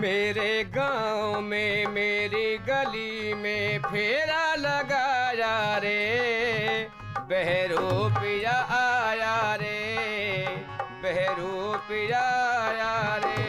मेरे 0.00 0.62
गाँव 0.74 1.40
में, 1.40 1.86
मेरी 1.86 2.56
गली 2.58 3.34
में 3.34 3.78
फेरा 3.82 4.54
लगाया 4.54 5.78
रे। 5.78 6.88
बहरू 7.30 8.08
पिया 8.10 8.56
आया 8.76 9.54
रे, 9.54 10.46
बहरू 11.02 11.74
पिया 11.88 12.20
आया 12.60 13.16
रे। 13.24 13.46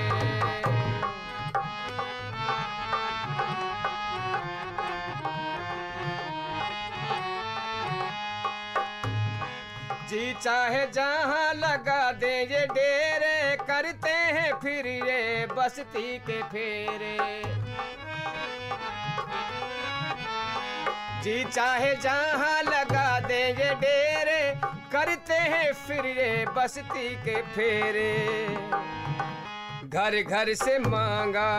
जी 10.10 10.34
चाहे 10.42 10.86
जहाँ 10.88 11.54
लगा 11.54 12.12
दे 12.12 12.36
ये 12.42 12.66
डेरे 12.68 13.19
ये 15.70 15.84
बस्ती 15.84 16.18
के 16.18 16.42
फेरे। 16.44 17.18
जी 21.24 21.44
चाहे 21.44 21.94
जहाँ 21.96 22.62
लगा 22.64 23.20
दे 23.20 23.42
ये 23.50 23.70
डेरे, 23.76 24.42
करते 24.92 25.34
हैं 25.34 25.74
फिर 25.74 26.06
ये 26.06 26.46
बस्ती 26.58 27.10
के 27.26 27.42
फेरे। 27.54 28.14
घर 29.90 30.22
घर 30.22 30.54
से 30.54 30.80
मांगा 30.80 31.52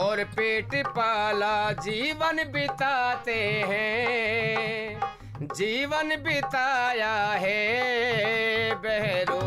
और 0.00 0.24
पेट 0.36 0.74
पाला, 0.88 1.72
जीवन 1.72 2.44
बिताते 2.52 3.40
हैं। 3.68 5.00
जीवन 5.54 6.16
बिताया 6.16 7.14
है 7.38 8.74
बहरू 8.74 9.37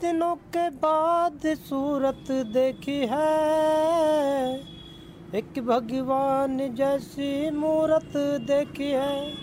दिनों 0.00 0.34
के 0.36 0.70
बाद 0.70 1.40
सूरत 1.46 2.24
देखी 2.30 3.06
है। 3.10 4.56
एक 5.34 5.64
भगवान 5.66 6.74
जैसी 6.74 7.50
मूरत 7.50 8.12
देखी 8.46 8.90
है। 8.90 9.34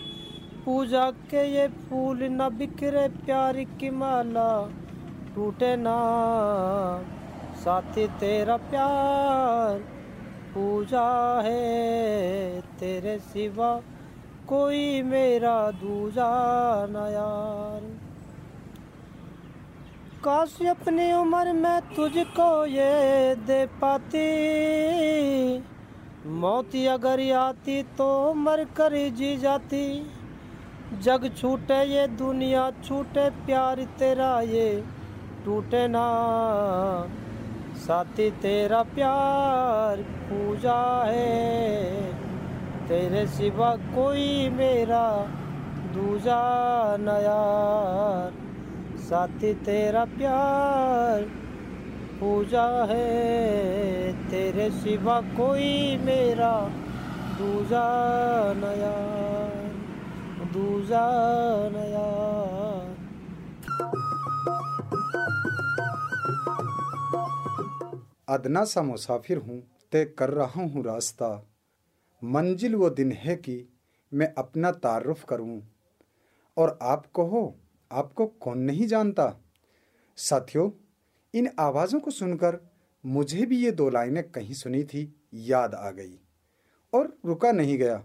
पूजा 0.66 1.12
के 1.12 1.48
ये 1.56 1.68
फूल 1.68 2.20
न 2.24 2.50
बिखरे, 2.50 3.08
प्यार 3.08 3.58
की 3.58 3.90
माला 3.90 4.70
टूटे 5.36 5.76
ना। 5.76 5.98
साथी 7.56 8.08
तेरा 8.08 8.58
प्यार 8.58 9.80
पूजा 10.54 11.42
है, 11.46 12.62
तेरे 12.62 13.20
सिवा 13.20 13.82
कोई 14.50 15.02
मेरा 15.02 15.72
दूजा 15.72 16.32
न 16.90 16.96
यार। 16.96 18.01
काश 20.24 20.56
अपनी 20.70 21.12
उम्र 21.14 21.54
में 21.54 21.82
तुझको 21.96 22.48
ये 22.66 23.36
दे 23.46 23.66
पाती। 23.82 24.26
मौत 26.34 26.76
अगर 26.90 27.22
आती 27.34 27.82
तो 27.98 28.10
मर 28.34 28.64
कर 28.78 28.96
जी 29.12 29.30
जाती। 29.38 29.86
जग 31.00 31.26
छूटे 31.38 31.80
ये, 31.86 32.06
दुनिया 32.20 32.70
छूटे, 32.84 33.30
प्यार 33.46 33.82
तेरा 34.00 34.30
ये 34.48 34.68
टूटे 35.46 35.88
ना। 35.88 36.06
साथी 37.78 38.30
तेरा 38.42 38.84
प्यार 38.92 40.04
पूजा 40.28 40.78
है, 41.06 42.14
तेरे 42.88 43.26
सिवा 43.32 43.72
कोई 43.96 44.30
मेरा 44.52 45.04
दूजा 45.94 46.40
न 47.00 47.20
यार। 47.24 48.41
साथी 49.12 49.54
तेरा 49.54 50.06
प्यार, 50.06 51.22
पूजा 52.20 52.86
है 52.86 54.14
तेरे 54.30 54.70
सिवा 54.72 55.22
कोई 55.22 55.98
मेरा, 55.98 56.70
दूजा 57.38 57.84
नया 58.54 58.94
दूजा 60.54 61.08
न 61.70 61.76
यार। 61.76 62.96
अदना 68.30 68.64
सा 68.64 68.82
मुसाफिर 68.82 69.38
हूँ, 69.38 69.64
तय 69.92 70.06
कर 70.06 70.30
रहा 70.30 70.62
हूँ 70.62 70.84
रास्ता। 70.84 71.48
मंजिल 72.24 72.76
वो 72.76 72.90
दिन 72.90 73.12
है 73.12 73.36
कि 73.36 73.80
मैं 74.14 74.34
अपना 74.38 74.72
तारुफ 74.72 75.24
करूँ। 75.24 75.62
और 76.58 76.80
आप 76.82 77.06
कहो 77.16 77.61
आपको 77.92 78.26
कौन 78.28 78.60
नहीं 78.60 78.88
जानता? 78.88 79.42
साथियों, 80.18 80.70
इन 81.34 81.50
आवाज़ों 81.60 82.00
को 82.00 82.12
सुनकर 82.12 82.60
मुझे 83.04 83.46
भी 83.46 83.58
ये 83.58 83.72
दो 83.72 83.90
लाइनें 83.90 84.24
कहीं 84.24 84.54
सुनी 84.54 84.84
थी, 84.84 85.14
याद 85.34 85.76
आ 85.76 85.92
गई। 85.92 86.20
और 86.94 87.18
रुका 87.26 87.52
नहीं 87.52 87.78
गया। 87.78 88.04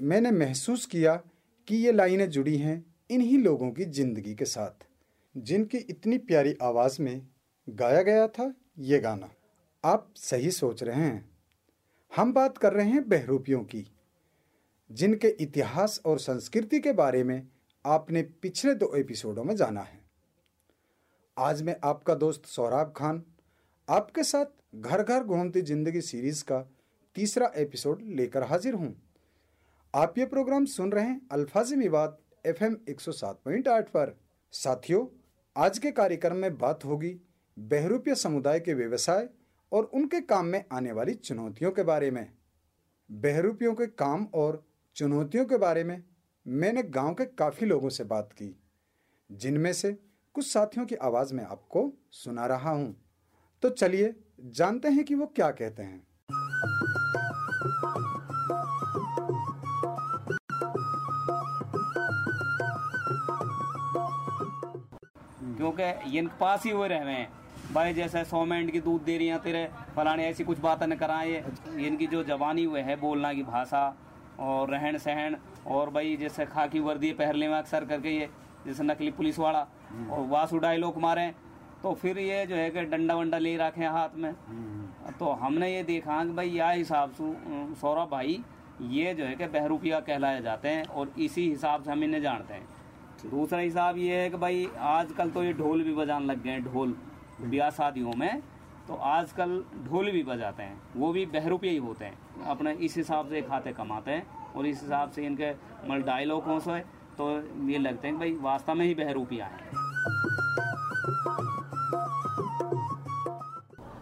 मैंने 0.00 0.30
महसूस 0.30 0.86
किया 0.86 1.14
कि 1.68 1.76
ये 1.76 1.92
लाइनें 1.92 2.28
जुड़ी 2.30 2.56
हैं 2.56 2.84
इन्हीं 3.10 3.38
लोगों 3.38 3.70
की 3.70 3.84
ज़िंदगी 3.84 4.34
के 4.34 4.44
साथ, 4.44 4.86
जिनकी 5.36 5.78
इतनी 5.78 6.18
प्यारी 6.18 6.56
आवाज़ 6.62 7.02
में 7.02 7.26
गाया 7.68 8.02
गया 8.02 8.26
था 8.28 8.54
ये 8.78 8.98
गाना। 8.98 9.30
आप 9.84 10.08
सही 10.16 10.50
सोच 10.50 10.82
रहे 10.82 11.00
हैं। 11.00 11.30
हम 12.12 12.32
बात 12.32 12.58
कर 12.58 12.72
रहे 12.72 12.88
हैं 12.88 13.08
बहरूपियों 13.08 13.62
की, 13.64 13.86
जिनके 14.90 15.28
इतिहास 15.28 16.00
और 16.06 16.18
संस्कृति 16.18 16.80
के 16.80 16.92
बारे 16.92 17.24
में 17.24 17.46
आपने 17.84 18.22
पिछले 18.22 18.74
दो 18.74 18.94
एपिसोडों 18.96 19.44
में 19.44 19.56
जाना 19.56 19.80
है। 19.80 20.00
आज 21.38 21.62
मैं 21.62 21.76
आपका 21.84 22.14
दोस्त 22.14 22.46
सौराब 22.46 22.92
खान, 22.96 23.22
आपके 23.88 24.22
साथ 24.22 24.44
घर 24.74 25.02
घर 25.02 25.24
घूमती 25.24 25.62
ज़िंदगी 25.62 26.00
सीरीज़ 26.00 26.44
का 26.44 26.60
तीसरा 27.16 27.50
एपिसोड 27.56 28.02
लेकर 28.02 28.42
हाजिर 28.42 28.74
हूँ। 28.74 28.94
आप 29.94 30.18
ये 30.18 30.26
प्रोग्राम 30.26 30.64
सुन 30.64 30.92
रहे 30.92 31.04
हैं 31.04 31.20
अल्फाजी 31.32 31.76
विवाद 31.76 32.16
एफ़ 32.46 32.64
एम 32.64 32.76
एक 32.88 33.00
पर। 33.88 34.16
साथियों, 34.52 35.06
आज 35.56 35.78
के 35.78 35.90
कार्यक्रम 35.90 36.36
में 36.36 36.58
बात 36.58 36.84
होगी 36.84 37.14
बहरूपीय 37.58 38.14
समुदाय 38.14 38.60
के 38.60 38.74
व्यवसाय 38.74 39.28
और 39.72 39.84
उनके 39.84 40.20
काम 40.20 40.46
में 40.46 40.64
आने 40.72 40.92
वाली 40.92 41.14
चुनौतियों 41.14 41.72
के 41.72 41.82
बारे 41.82 42.10
में। 42.10 42.26
बहरूपियों 43.10 43.74
के 43.74 43.86
काम 43.86 44.26
और 44.34 44.64
चुनौतियों 44.96 45.46
के 45.46 45.56
बारे 45.56 45.84
में 45.84 46.02
मैंने 46.46 46.82
गाँव 46.82 47.14
के 47.14 47.24
काफ़ी 47.24 47.66
लोगों 47.66 47.88
से 47.88 48.04
बात 48.04 48.32
की, 48.32 48.60
जिनमें 49.32 49.72
से 49.72 49.92
कुछ 50.34 50.46
साथियों 50.46 50.86
की 50.86 50.94
आवाज़ 50.94 51.34
में 51.34 51.44
आपको 51.44 51.92
सुना 52.10 52.46
रहा 52.46 52.70
हूँ। 52.70 52.96
तो 53.62 53.68
चलिए, 53.68 54.16
जानते 54.40 54.88
हैं 54.88 55.04
कि 55.04 55.14
वो 55.14 55.26
क्या 55.26 55.50
कहते 55.50 55.82
हैं। 55.82 56.06
क्योंकि 65.56 66.18
इनके 66.18 66.38
पास 66.38 66.64
ही 66.64 66.72
वो 66.72 66.86
रहे 66.86 66.98
हैं। 66.98 67.32
भाई 67.74 67.94
जैसे 67.94 68.24
सौ 68.24 68.44
मिनट 68.44 68.70
की 68.70 68.80
दूध 68.80 69.02
दे 69.02 69.18
रही 69.18 69.26
हैं 69.26 69.42
तेरे, 69.42 69.70
फलाने 69.96 70.26
ऐसी 70.26 70.44
कुछ 70.44 70.58
बातें 70.58 70.86
न 70.86 70.94
कराए। 70.94 71.44
इनकी 71.68 72.06
जो 72.06 72.24
जवानी 72.24 72.64
हुए 72.64 72.80
है 72.80 72.96
बोलना 72.96 73.34
की 73.34 73.42
भाषा 73.42 73.96
और 74.38 74.70
रहन 74.70 74.98
सहन 74.98 75.36
और 75.66 75.90
भाई 75.90 76.16
जैसे 76.16 76.44
खाकी 76.46 76.80
वर्दी 76.80 77.12
पहन 77.12 77.36
ले 77.36 77.46
अक्सर 77.54 77.84
करके 77.84 78.10
ये 78.10 78.28
जैसे 78.66 78.82
नकली 78.84 79.10
पुलिस 79.12 79.38
वाला 79.38 79.66
और 80.10 80.26
वासु 80.28 80.58
डायलॉग 80.58 80.98
मारे 80.98 81.32
तो 81.82 81.92
फिर 81.94 82.18
ये 82.18 82.44
जो 82.46 82.56
है 82.56 82.70
कि 82.70 82.82
डंडा 82.86 83.14
वंडा 83.14 83.38
ले 83.38 83.56
रखे 83.56 83.84
हाथ 83.86 84.16
में। 84.16 84.32
तो 85.18 85.30
हमने 85.32 85.72
ये 85.74 85.82
देखा 85.84 86.24
कि 86.24 86.32
भाई 86.32 86.48
यह 86.50 86.68
हिसाब 86.70 87.12
से 87.12 87.32
सौरभ 87.80 88.08
भाई 88.10 88.42
ये 88.82 89.14
जो 89.14 89.24
है 89.24 89.34
कि 89.36 89.46
बहरूपिया 89.48 90.00
कहलाए 90.00 90.40
जाते 90.42 90.68
हैं 90.68 90.84
और 90.84 91.12
इसी 91.18 91.48
हिसाब 91.48 91.82
से 91.82 91.90
हम 91.90 92.04
इन्हें 92.04 92.20
जानते 92.22 92.54
हैं। 92.54 93.30
दूसरा 93.30 93.58
हिसाब 93.58 93.98
ये 93.98 94.16
है 94.16 94.30
कि 94.30 94.36
भाई 94.36 94.68
आजकल 94.80 95.30
तो 95.30 95.42
ये 95.44 95.52
ढोल 95.52 95.82
भी 95.82 95.94
बजाने 95.94 96.26
लग 96.26 96.42
गए 96.42 96.50
हैं 96.50 96.64
ढोल 96.64 96.96
ब्याह 97.42 97.70
शादियों 97.70 98.12
में 98.16 98.42
तो 98.88 98.94
आजकल 98.94 99.62
ढोल 99.84 100.10
भी 100.10 100.22
बजाते 100.22 100.62
हैं 100.62 100.80
वो 100.96 101.12
भी 101.12 101.24
बहरूपे 101.28 101.68
ही 101.68 101.76
होते 101.78 102.04
हैं 102.04 102.44
अपने 102.46 102.72
इस 102.80 102.96
हिसाब 102.96 103.28
से 103.28 103.42
खाते 103.42 103.72
कमाते 103.72 104.10
हैं। 104.10 104.26
और 104.56 104.66
इस 104.66 104.82
हिसाब 104.82 105.10
से 105.10 105.26
इनके 105.26 105.50
मतलब 105.50 106.06
डायलॉग 106.06 106.30
डायलॉगों 106.32 106.58
से 106.60 106.78
तो 107.18 107.30
ये 107.70 107.78
लगते 107.78 108.08
हैं 108.08 108.18
भाई 108.18 108.36
वास्तव 108.40 108.74
में 108.74 108.84
ही 108.86 108.94
बहरूपिया 108.94 109.46
हैं। 109.46 109.70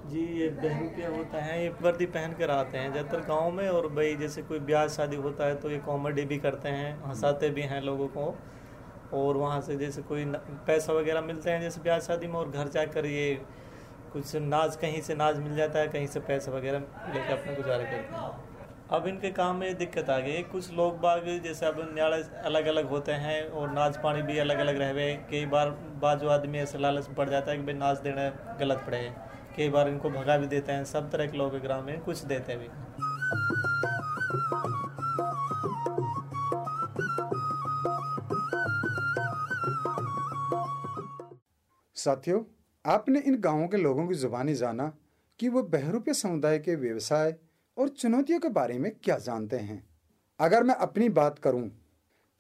जी, 0.09 0.21
ये 0.41 0.49
बहरूपिया 0.49 1.09
होता 1.09 1.43
है, 1.43 1.63
ये 1.63 1.69
वर्दी 1.83 2.07
पहन 2.07 2.33
कर 2.33 2.51
आते 2.51 2.79
हैं, 2.79 2.93
ज़्यादातर 2.93 3.21
गाँव 3.21 3.51
में, 3.51 3.69
और 3.69 3.89
भाई 3.89 4.15
जैसे 4.17 4.43
कोई 4.43 4.59
ब्याह 4.61 4.87
शादी 4.89 5.17
होता 5.17 5.47
है 5.47 5.55
तो 5.55 5.71
ये 5.71 5.79
कॉमेडी 5.79 6.25
भी 6.25 6.39
करते 6.39 6.69
हैं, 6.69 6.93
हंसाते 7.05 7.51
भी 7.51 7.63
हैं 7.63 7.81
लोगों 7.83 8.09
को, 8.09 8.35
और 9.13 9.37
वहाँ 9.37 9.61
से 9.61 9.77
जैसे 9.77 10.03
कोई 10.03 10.25
पैसा 10.67 10.93
वगैरह 10.93 11.21
मिलते 11.21 11.51
हैं 11.51 11.61
जैसे 11.61 11.81
ब्याह 11.81 11.99
शादी 12.01 12.27
में, 12.27 12.35
और 12.35 12.51
घर 12.51 12.69
जाकर 12.69 13.07
ये 13.07 13.35
कुछ 14.13 14.37
नाज, 14.37 14.77
कहीं 14.77 15.01
से 15.01 15.15
नाज 15.15 15.39
मिल 15.39 15.55
जाता 15.57 15.79
है, 15.79 15.89
कहीं 15.89 16.07
से 16.07 16.21
पैसा 16.21 16.53
वगैरह 16.53 16.79
लेकर 17.15 17.39
अपना 17.39 17.55
गुजारा 17.55 17.85
करते 17.85 18.15
हैं। 18.15 18.49
अब 18.93 19.07
इनके 19.07 19.31
काम 19.31 19.57
में 19.57 19.77
दिक्कत 19.79 20.09
आ 20.11 20.19
गई। 20.19 20.43
कुछ 20.43 20.73
लोग 20.73 20.99
बाग, 21.01 21.27
जैसे 21.43 21.67
अब 21.67 21.77
न्याड़े 21.95 22.23
अलग 22.45 22.67
अलग 22.67 22.89
होते 22.89 23.13
हैं 23.13 23.43
और 23.49 23.71
नाच 23.71 23.97
पानी 23.97 24.23
भी 24.23 24.39
अलग 24.39 24.59
अलग 24.59 24.79
रहे 24.79 25.15
कई 25.31 25.47
बार 25.47 25.71
बाजू 26.03 26.29
आदमी 26.29 26.59
ऐसे 26.59 26.79
लालच 26.79 27.07
पड़ 27.07 27.29
जाता 27.31 27.51
है 27.51 27.57
कि 27.57 27.63
भाई 27.63 27.75
नाच 27.75 27.99
देना 27.99 28.29
गलत 28.61 28.83
पड़े। 28.87 29.01
कई 29.57 29.69
बार 29.69 29.89
इनको 29.89 30.11
भगा 30.11 30.37
भी 30.39 30.47
देते 30.47 30.73
हैं। 30.73 30.85
सब 30.85 31.11
तरह 31.11 31.27
के 31.27 31.39
लोग 31.39 31.59
ग्राम 31.59 31.85
में 31.85 32.01
कुछ 32.01 32.19
देते 32.25 32.57
भी। 32.57 32.69
साथियों, 41.97 42.43
आपने 42.85 43.21
इन 43.21 43.41
गाँवों 43.41 43.69
के 43.69 43.77
लोगों 43.77 44.07
की 44.09 44.15
जुबानी 44.15 44.55
जाना 44.55 44.93
कि 45.39 45.49
वो 45.49 45.63
बहरूपे 45.63 46.15
समुदाय 46.15 46.59
के 46.59 46.75
व्यवसाय 46.75 47.35
और 47.81 47.89
चुनौतियों 47.89 48.41
के 48.41 48.49
बारे 48.49 48.79
में 48.79 48.91
क्या 49.05 49.17
जानते 49.19 49.57
हैं? 49.57 49.89
अगर 50.41 50.63
मैं 50.63 50.75
अपनी 50.75 51.09
बात 51.09 51.39
करूँ 51.39 51.71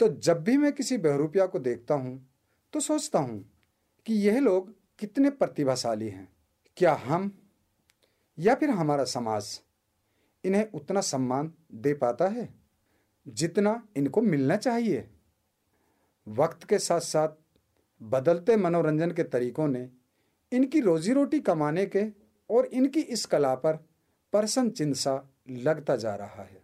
तो 0.00 0.08
जब 0.08 0.42
भी 0.44 0.56
मैं 0.56 0.72
किसी 0.72 0.98
बहरूपिया 0.98 1.46
को 1.46 1.58
देखता 1.58 1.94
हूँ 1.94 2.30
तो 2.72 2.80
सोचता 2.80 3.18
हूँ 3.18 3.50
कि 4.06 4.14
यह 4.14 4.40
लोग 4.40 4.74
कितने 4.98 5.30
प्रतिभाशाली 5.30 6.08
हैं। 6.08 6.28
क्या 6.76 6.94
हम 6.94 7.32
या 8.38 8.54
फिर 8.54 8.70
हमारा 8.70 9.04
समाज 9.04 9.60
इन्हें 10.44 10.70
उतना 10.74 11.00
सम्मान 11.00 11.52
दे 11.74 11.94
पाता 11.94 12.28
है 12.28 12.48
जितना 13.26 13.82
इनको 13.96 14.22
मिलना 14.22 14.56
चाहिए? 14.56 15.08
वक्त 16.28 16.64
के 16.64 16.78
साथ 16.78 17.00
साथ 17.00 17.28
बदलते 18.02 18.56
मनोरंजन 18.56 19.10
के 19.10 19.22
तरीकों 19.22 19.68
ने 19.68 19.88
इनकी 20.52 20.80
रोजी 20.80 21.12
रोटी 21.12 21.40
कमाने 21.40 21.86
के 21.86 22.04
और 22.50 22.66
इनकी 22.66 23.00
इस 23.00 23.26
कला 23.26 23.54
पर 23.54 23.76
परसन 24.32 24.70
चिन्ह 24.70 24.94
सा 24.94 25.29
लगता 25.50 25.96
जा 25.96 26.14
रहा 26.14 26.42
है। 26.42 26.62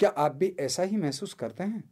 क्या 0.00 0.10
आप 0.10 0.34
भी 0.34 0.54
ऐसा 0.60 0.82
ही 0.82 0.96
महसूस 0.96 1.34
करते 1.34 1.64
हैं? 1.64 1.82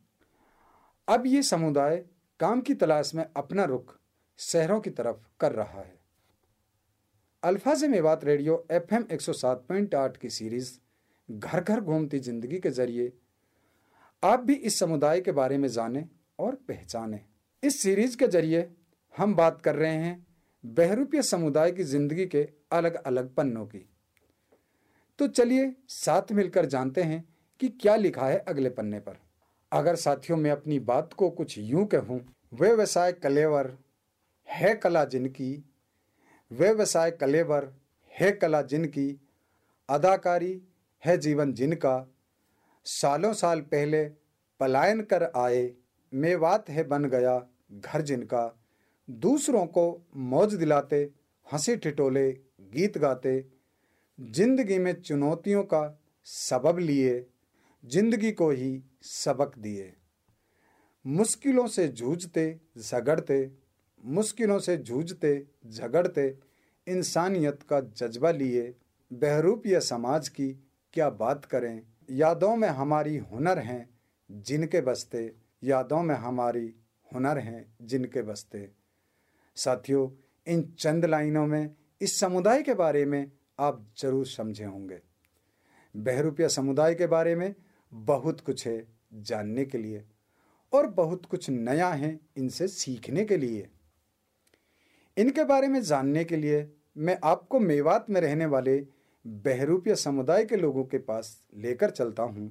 अब 1.09 1.27
ये 1.27 1.43
समुदाय 1.43 1.97
काम 2.41 2.61
की 2.61 2.75
तलाश 2.75 3.15
में 3.15 3.25
अपना 3.37 3.65
रुख 3.65 3.99
शहरों 4.39 4.81
की 4.81 4.91
तरफ़ 4.91 5.17
कर 5.41 5.53
रहा 5.53 5.81
है। 5.81 6.01
Alfaz 7.43 7.85
Mewat 7.85 8.25
radio 8.25 8.65
F 8.71 8.95
M 8.95 9.07
की 10.23 10.31
सीरीज़ 10.31 10.73
घर 11.29 11.61
घर 11.61 11.81
घूमती 11.81 12.19
ज़िंदगी 12.19 12.59
के 12.59 12.71
ज़रिए। 12.71 13.13
आप 14.23 14.41
भी 14.41 14.55
इस 14.55 14.79
समुदाय 14.79 15.21
के 15.21 15.33
बारे 15.33 15.59
में 15.59 15.69
जाने 15.69 16.05
और 16.39 16.55
पहचाने। 16.69 17.21
इस 17.63 17.81
सीरीज़ 17.81 18.17
के 18.17 18.27
ज़रिए 18.27 18.69
हम 19.15 19.35
बात 19.35 19.61
कर 19.63 19.75
रहे 19.75 19.95
हैं 19.95 20.27
बहरूपीय 20.65 21.23
समुदाय 21.23 21.73
की 21.73 21.83
ज़िंदगी 21.85 22.27
के 22.27 22.49
अलग 22.73 22.95
अलग 22.95 23.35
पन्नों 23.35 23.67
की। 23.67 23.89
तो 25.23 25.27
चलिए 25.27 25.75
साथ 25.89 26.33
मिलकर 26.33 26.67
जानते 26.67 27.03
हैं 27.03 27.29
कि 27.61 27.69
क्या 27.69 27.97
लिखा 27.97 28.27
है 28.27 28.39
अगले 28.39 28.71
पन्ने 28.71 29.01
पर। 29.01 29.17
अगर 29.73 29.97
साथियों 29.97 30.39
में 30.39 30.51
अपनी 30.51 30.79
बात 30.79 31.13
को 31.13 31.31
कुछ 31.31 31.59
यूँ 31.59 31.87
कहूँ, 31.87 32.35
वे 32.55 32.69
व्यवसाय 32.69 33.13
कलेवर 33.13 33.79
है 34.51 34.75
कला 34.75 35.05
जिनकी 35.05 35.65
व्यवसाय 36.53 37.11
कलेवर 37.11 37.75
है 38.19 38.33
कला 38.33 38.63
जिनकी, 38.63 39.21
अदाकारी 39.89 40.63
है 41.05 41.19
जीवन 41.19 41.53
जिनका, 41.53 42.07
सालों 42.85 43.33
साल 43.33 43.61
पहले 43.61 44.05
पलायन 44.61 45.01
कर 45.01 45.25
आए 45.37 45.73
मेवात 46.15 46.69
है 46.69 46.85
बन 46.85 47.05
गया 47.05 47.47
घर 47.73 48.01
जिनका, 48.01 48.59
दूसरों 49.11 49.67
को 49.67 50.07
मौज 50.17 50.55
दिलाते, 50.55 51.11
हँसी 51.53 51.77
ठिटोले 51.77 52.33
गीत 52.61 52.99
गाते 52.99 53.52
ज़िंदगी 54.23 54.79
में 54.79 54.93
चुनौतियों 54.93 55.63
का 55.65 55.99
सबब 56.25 56.79
लिए, 56.79 57.27
ज़िंदगी 57.85 58.33
को 58.33 58.51
ही 58.51 58.83
सबक 59.03 59.59
दिए। 59.59 59.93
मुश्किलों 61.07 61.67
से 61.67 61.89
जूझते, 61.89 62.61
झगड़ते, 62.79 63.51
मुश्किलों 64.05 64.59
से 64.59 64.77
जूझते, 64.77 65.47
झगड़ते 65.67 66.39
इंसानियत 66.87 67.63
का 67.63 67.81
जज्बा 67.81 68.31
लिए 68.31 68.75
बहरूपीय 69.13 69.81
समाज 69.81 70.29
की 70.29 70.49
क्या 70.93 71.11
बात 71.11 71.45
करें? 71.45 71.83
यादों 72.11 72.57
में 72.57 72.69
हमारी 72.69 73.17
हुनर 73.17 73.59
हैं 73.59 73.89
जिनके 74.31 74.81
बसते, 74.81 75.33
यादों 75.65 76.03
में 76.03 76.15
हमारी 76.15 76.75
हुनर 77.13 77.39
हैं 77.39 77.77
जिनके 77.83 78.23
बसते। 78.23 78.69
साथियों, 79.57 80.11
इन 80.47 80.63
चंद 80.79 81.05
लाइनों 81.05 81.47
में, 81.47 81.75
इस 82.01 82.19
समुदाय 82.21 82.63
के 82.63 82.75
बारे 82.75 83.05
में 83.05 83.31
आप 83.63 83.85
ज़रूर 83.99 84.27
समझे 84.27 84.65
होंगे। 84.65 84.99
बहरूपिया 85.95 86.49
समुदाय 86.49 86.95
के 86.95 87.07
बारे 87.07 87.35
में 87.35 87.55
बहुत 87.93 88.41
कुछ 88.41 88.67
है 88.67 88.83
जानने 89.23 89.65
के 89.65 89.79
लिए 89.79 90.05
और 90.73 90.87
बहुत 90.93 91.27
कुछ 91.27 91.49
नया 91.51 91.89
है 91.89 92.19
इनसे 92.37 92.69
सीखने 92.69 93.25
के 93.25 93.37
लिए। 93.37 93.69
इनके 95.17 95.45
बारे 95.45 95.69
में 95.69 95.81
जानने 95.83 96.25
के 96.25 96.37
लिए 96.37 96.69
मैं 96.97 97.19
आपको 97.25 97.59
मेवात 97.61 98.07
में 98.11 98.21
रहने 98.21 98.47
वाले 98.47 98.77
बहरूपिया 99.25 99.95
समुदाय 99.95 100.45
के 100.45 100.57
लोगों 100.57 100.85
के 100.85 100.99
पास 100.99 101.37
लेकर 101.55 101.91
चलता 101.91 102.23
हूँ, 102.23 102.51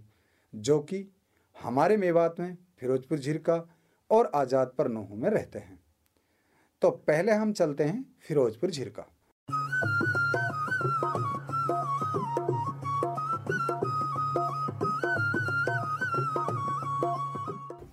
जो 0.53 0.79
कि 0.79 1.07
हमारे 1.55 1.97
मेवात 1.97 2.39
में 2.39 2.57
फिरोजपुर 2.79 3.19
झिरका 3.19 3.63
और 4.09 4.31
आज़ाद 4.35 4.73
पर 4.77 4.87
नोहू 4.87 5.15
में 5.15 5.29
रहते 5.29 5.59
हैं। 5.59 5.79
तो 6.81 6.89
पहले 7.07 7.31
हम 7.31 7.53
चलते 7.53 7.83
हैं 7.83 8.05
फिरोजपुर 8.21 8.71
झिरका। 8.71 9.05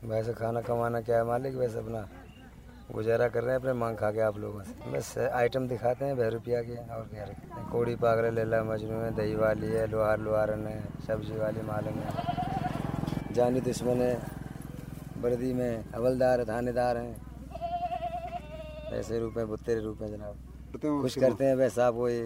वैसे 0.08 0.32
खाना 0.32 0.60
कमाना 0.62 1.00
क्या 1.00 1.16
है? 1.16 1.24
मालिक 1.24 1.54
वैसे 1.56 1.78
अपना 1.78 2.00
गुजारा 2.92 3.28
कर 3.28 3.42
रहे 3.44 3.52
हैं 3.52 3.60
अपने 3.60 3.72
मांग 3.72 3.96
खा 3.96 4.10
के 4.10 4.20
आप 4.22 4.36
लोगों 4.38 4.62
से। 4.62 4.90
बस 4.90 5.08
आइटम 5.18 5.66
दिखाते 5.68 6.04
हैं 6.04 6.16
बह 6.16 6.28
रुपया 6.30 6.62
के 6.62 6.76
और 6.88 7.02
क्या 7.10 7.24
रखते 7.24 7.54
हैं 7.54 7.68
कोड़ी 7.70 7.94
पागड़े 7.96 8.30
लेला 8.30 8.62
मजनू 8.64 9.00
है 9.00 9.10
दही 9.14 9.34
वाली 9.36 9.66
है 9.68 9.86
लोहार 9.86 10.18
लोहारन 10.20 10.66
है 10.66 10.80
सब्ज़ी 11.06 11.36
वाली 11.38 11.62
मालूम 11.62 11.98
है। 11.98 13.34
जानी 13.34 13.60
दुश्मन 13.60 14.00
है 14.00 14.14
वर्दी 15.20 15.52
में 15.52 15.84
हवलदार 15.94 16.44
थानेदार 16.44 16.96
हैं। 16.96 17.14
ऐसे 18.98 19.18
रूप 19.18 19.34
में 19.36 19.46
बुत्तेरे 19.48 19.80
रूप 19.80 20.00
में 20.00 20.08
जनाब 20.08 20.34
कुछ 21.02 21.18
करते 21.18 21.44
हैं 21.44 21.54
वैसा 21.56 21.88
वही 21.90 22.20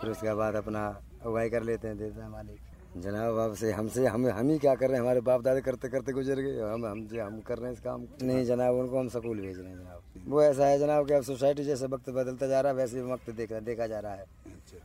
फिर 0.00 0.10
उसके 0.10 0.34
बाद 0.34 0.54
अपना 0.56 0.88
उगाई 1.26 1.48
कर 1.50 1.62
लेते 1.62 1.88
हैं 1.88 1.96
देता 1.98 2.24
है 2.24 2.30
मालिक। 2.30 2.58
जनाब 2.96 3.36
अब 3.38 3.54
से 3.54 3.72
हमसे 3.72 4.06
हम 4.06 4.26
हम 4.26 4.48
ही 4.50 4.58
क्या 4.58 4.74
कर 4.74 4.86
रहे 4.86 4.96
हैं? 4.96 5.02
हमारे 5.02 5.20
बाप 5.20 5.42
दादा 5.42 5.60
करते 5.60 5.88
करते 5.88 6.12
गुजर 6.12 6.40
गए। 6.40 6.60
हम 6.60 6.86
हम 6.86 7.06
जो 7.06 7.24
हम 7.24 7.40
कर 7.40 7.58
रहे 7.58 7.66
हैं 7.66 7.72
इस 7.72 7.80
काम। 7.80 8.06
नहीं 8.22 8.44
जनाब 8.44 8.74
उनको 8.74 8.98
हम 8.98 9.08
स्कूल 9.08 9.40
भेज 9.40 9.58
रहे 9.58 9.68
हैं 9.68 9.78
जनाब। 9.78 10.02
वो 10.26 10.42
ऐसा 10.42 10.66
है 10.66 10.78
जनाब 10.78 11.06
कि 11.08 11.14
अब 11.14 11.22
सोसाइटी 11.22 11.64
जैसे 11.64 11.86
वक्त 11.86 12.10
बदलता 12.10 12.46
जा 12.46 12.60
रहा 12.60 12.72
है 12.72 12.78
वैसे 12.78 13.02
वक्त 13.02 13.30
देखा 13.30 13.60
देखा 13.60 13.86
जा 13.86 13.98
रहा 14.00 14.14
है। 14.14 14.24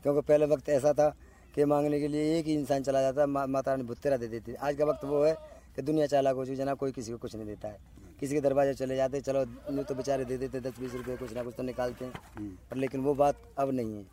क्योंकि 0.04 0.22
पहले 0.22 0.46
वक्त 0.46 0.70
ऐसा 0.70 0.94
था 0.94 1.10
कि 1.56 1.66
मांगने 1.66 2.00
के 2.00 2.08
लिए 2.08 2.38
एक 2.40 2.46
ही 2.46 2.54
इंसान 2.54 2.84
चला 2.84 3.02
जाता 3.02 3.26
मा, 3.26 3.46
माता 3.46 3.72
रानी 3.72 3.84
भुत्तेरा 3.84 4.18
दे 4.18 4.28
देती। 4.28 4.54
आज 4.54 4.76
का 4.76 4.86
वक्त 4.86 5.04
वो 5.04 5.24
है 5.24 5.36
कि 5.76 5.82
दुनिया 5.82 6.08
चालाक 6.08 6.36
हो 6.36 6.46
चुकी 6.46 6.56
जनाब 6.56 6.78
कोई 6.78 6.92
किसी 6.92 7.12
को 7.12 7.18
कुछ 7.18 7.36
नहीं 7.36 7.46
देता 7.46 7.68
है। 7.68 7.78
किसी 8.20 8.36
के 8.36 8.42
दरवाजे 8.42 8.74
चले 8.74 8.96
जाते 8.96 9.22
चलो 9.22 9.46
नहीं 9.46 9.84
तो 9.84 9.96
बेचारे 9.96 10.26
दे 10.26 10.38
देते 10.38 10.60
दस 10.60 10.80
बीस 10.80 10.94
रुपये 10.94 11.18
कुछ 11.18 11.34
ना 11.34 11.44
कुछ 11.44 11.54
तो 11.58 11.64
निकालते 11.64 12.06
हैं। 12.06 12.14
पर 12.70 12.78
लेकिन 12.78 13.02
वो 13.02 13.14
बात 13.16 13.36
अब 13.58 13.72
नहीं 13.72 13.96
है। 13.96 14.06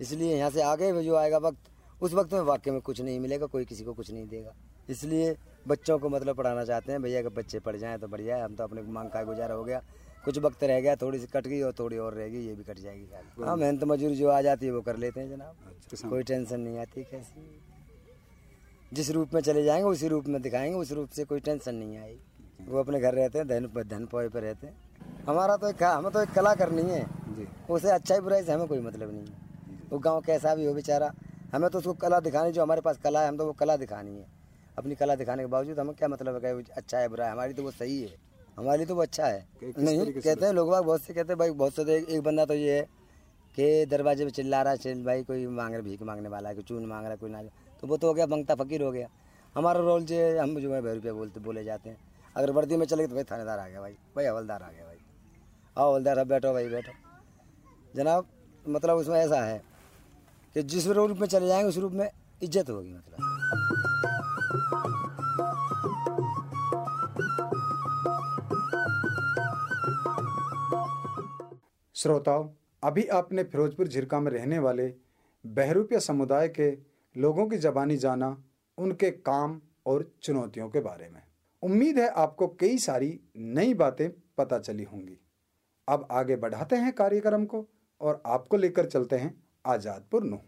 इसलिए 0.00 0.36
यहाँ 0.36 0.50
से 0.50 0.62
आगे 0.62 1.02
जो 1.02 1.16
आएगा 1.16 1.38
वक्त 1.38 1.69
उस 2.02 2.14
वक्त 2.14 2.32
में 2.32 2.40
वाक्य 2.42 2.70
में 2.70 2.80
कुछ 2.80 3.00
नहीं 3.00 3.18
मिलेगा 3.20 3.46
कोई 3.46 3.64
किसी 3.64 3.84
को 3.84 3.92
कुछ 3.94 4.10
नहीं 4.10 4.26
देगा। 4.28 4.52
इसलिए 4.90 5.36
बच्चों 5.68 5.98
को 5.98 6.08
मतलब 6.08 6.36
पढ़ाना 6.36 6.64
चाहते 6.64 6.92
हैं 6.92 7.02
भैया 7.02 7.18
अगर 7.20 7.30
बच्चे 7.30 7.58
पढ़ 7.60 7.76
जाएँ 7.76 7.98
तो 7.98 8.08
बढ़िया 8.08 8.36
है 8.36 8.44
हम 8.44 8.54
तो 8.54 8.64
अपने 8.64 8.82
मांग 8.82 9.10
का 9.10 9.22
गुजारा 9.24 9.54
हो 9.54 9.64
गया। 9.64 9.82
कुछ 10.24 10.38
वक्त 10.38 10.64
रह 10.64 10.80
गया 10.80 10.94
थोड़ी 10.96 11.18
सी 11.18 11.26
कट 11.26 11.46
गई 11.46 11.60
और 11.62 11.72
थोड़ी 11.78 11.98
और 11.98 12.14
रहेगी 12.14 12.38
ये 12.38 12.54
भी 12.54 12.64
कट 12.64 12.78
जाएगी 12.78 13.42
हाँ 13.42 13.56
मेहनत 13.56 13.84
मजूरी 13.84 14.16
जो 14.16 14.28
आ 14.28 14.40
जाती 14.42 14.66
है 14.66 14.72
वो 14.72 14.80
कर 14.80 14.96
लेते 14.96 15.20
हैं 15.20 15.28
जनाब। 15.28 16.08
कोई 16.10 16.22
टेंशन 16.22 16.60
नहीं 16.60 16.78
आती 16.78 17.02
कैसी? 17.04 17.48
जिस 18.92 19.10
रूप 19.10 19.34
में 19.34 19.40
चले 19.40 19.62
जाएँगे 19.64 19.86
उसी 19.86 20.08
रूप 20.08 20.28
में 20.28 20.40
दिखाएँगे 20.42 20.76
उस 20.76 20.92
रूप 20.92 21.08
से 21.08 21.24
कोई 21.24 21.40
टेंशन 21.40 21.74
नहीं 21.74 21.96
आएगी। 21.98 22.66
वो 22.66 22.78
अपने 22.78 23.00
घर 23.00 23.14
रहते 23.14 23.38
हैं 23.38 23.46
धन 23.48 23.66
धन 23.88 24.06
पोए 24.06 24.28
पर 24.28 24.42
रहते 24.42 24.66
हैं। 24.66 25.24
हमारा 25.26 25.56
तो 25.56 25.68
एक 25.68 25.82
हमें 25.82 26.10
तो 26.12 26.22
एक 26.22 26.30
कला 26.30 26.54
करनी 26.54 26.82
है। 26.82 27.04
उसे 27.70 27.90
अच्छाई 27.90 28.20
बुराई 28.20 28.42
से 28.42 28.52
हमें 28.52 28.66
कोई 28.68 28.80
मतलब 28.80 29.12
नहीं 29.14 29.26
है। 29.26 29.88
वो 29.90 29.98
गाँव 29.98 30.20
कैसा 30.20 30.54
भी 30.54 30.64
हो 30.66 30.74
बेचारा 30.74 31.12
हमें 31.52 31.68
तो 31.70 31.78
उसको 31.78 31.92
कला 31.96 32.20
दिखानी 32.20 32.52
जो 32.52 32.62
हमारे 32.62 32.80
पास 32.80 32.98
कला 32.98 33.20
है 33.22 33.28
हम 33.28 33.36
तो 33.36 33.46
वो 33.46 33.52
कला 33.52 33.76
दिखानी 33.76 34.16
है। 34.18 34.26
अपनी 34.78 34.94
कला 34.94 35.14
दिखाने 35.14 35.42
के 35.42 35.46
बावजूद 35.48 35.78
हमें 35.78 35.94
क्या 35.94 36.08
मतलब 36.08 36.44
है 36.44 36.54
कि 36.54 36.72
अच्छा 36.72 36.98
है 36.98 37.08
बुरा 37.08 37.26
है? 37.26 37.32
हमारी 37.32 37.52
तो 37.54 37.62
वो 37.62 37.70
सही 37.72 38.00
है। 38.02 38.14
हमारे 38.58 38.78
लिए 38.78 38.86
तो 38.86 38.94
वो 38.94 39.02
अच्छा 39.02 39.26
है। 39.26 39.46
नहीं 39.62 40.12
कहते 40.12 40.46
हैं 40.46 40.52
लोग 40.52 40.70
बाग 40.70 40.84
बहुत 40.84 41.02
से 41.02 41.14
कहते 41.14 41.32
हैं 41.32 41.38
भाई 41.38 41.50
बहुत 41.52 41.74
से 41.74 41.84
तो 41.84 41.90
एक 41.90 42.20
बंदा 42.22 42.44
तो 42.44 42.54
ये 42.54 42.76
है 42.76 42.82
कि 43.54 43.86
दरवाजे 43.86 44.24
पे 44.24 44.30
चिल्ला 44.30 44.62
रहा 44.62 44.72
है 44.72 44.78
चल 44.78 45.02
भाई 45.04 45.22
कोई 45.24 45.46
मांग 45.48 45.74
रहा 45.74 45.82
भीख 45.82 46.02
मांगने 46.02 46.28
वाला 46.28 46.48
है 46.48 46.54
कोई 46.54 46.64
चून 46.64 46.84
मांग 46.86 47.02
रहा 47.02 47.10
है 47.10 47.16
कोई 47.16 47.30
ना 47.30 47.42
तो 47.80 47.86
वो 47.86 47.96
तो 47.96 48.06
हो 48.06 48.14
गया 48.14 48.26
मंगता 48.26 48.54
फकीर 48.54 48.82
हो 48.82 48.90
गया। 48.92 49.08
हमारा 49.54 49.80
रोल 49.80 50.04
जो 50.04 50.16
है 50.16 50.38
हम 50.38 50.58
जो 50.60 50.72
है 50.74 50.80
भाई 50.82 50.94
रुपये 50.94 51.12
बोलते 51.12 51.40
बोले 51.40 51.64
जाते 51.64 51.90
हैं। 51.90 51.96
अगर 52.36 52.50
वर्दी 52.52 52.76
में 52.76 52.86
चले 52.86 53.02
गए 53.02 53.08
तो 53.08 53.14
भाई 53.14 53.24
थानेदार 53.24 53.58
आ 53.58 53.66
गया 53.68 53.80
भाई। 53.80 53.92
भाई 54.16 54.24
हवलदार 54.24 54.62
आ 54.62 54.68
गया 54.68 54.84
भाई। 54.84 54.96
आओ 55.76 55.90
हवलदार 55.90 56.18
अब 56.18 56.26
बैठो 56.28 56.52
भाई 56.52 56.68
बैठो। 56.68 56.92
जनाब 57.94 58.26
मतलब 58.64 58.96
उसमें 58.96 59.18
ऐसा 59.20 59.42
है 59.44 59.60
कि 60.54 60.62
जिस 60.62 60.86
रूप 60.86 61.10
में 61.10 61.26
चले 61.28 61.48
जाएँगे, 61.48 61.68
उस 61.68 61.78
रूप 61.78 61.92
में 61.92 62.10
इज़्ज़त 62.42 62.70
होगी 62.70 62.92
मतलब। 62.92 63.26
श्रोताओं, 71.94 72.48
अभी 72.84 73.06
आपने 73.06 73.44
फिरोजपुर 73.44 73.88
झिरका 73.88 74.20
में 74.20 74.32
रहने 74.32 74.58
वाले 74.58 74.94
बहरूपिया 75.46 76.00
समुदाय 76.00 76.48
के 76.48 76.78
लोगों 77.16 77.46
की 77.46 77.56
जबानी 77.56 77.96
जाना, 77.96 78.42
उनके 78.78 79.10
काम 79.10 79.60
और 79.86 80.12
चुनौतियों 80.22 80.68
के 80.68 80.80
बारे 80.80 81.08
में। 81.08 81.22
उम्मीद 81.62 81.98
है 81.98 82.08
आपको 82.08 82.48
कई 82.48 82.78
सारी 82.78 83.20
नई 83.36 83.74
बातें 83.74 84.10
पता 84.38 84.58
चली 84.58 84.82
होंगी। 84.82 85.18
अब 85.88 86.08
आगे 86.10 86.36
बढ़ाते 86.36 86.76
हैं 86.76 86.92
कार्यक्रम 86.92 87.44
को 87.44 87.66
और 88.00 88.22
आपको 88.26 88.56
लेकर 88.56 88.86
चलते 88.86 89.16
हैं 89.16 89.49
आजादपुर 89.64 90.24
नूह 90.24 90.40